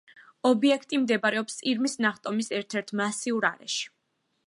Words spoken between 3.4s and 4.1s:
არეში.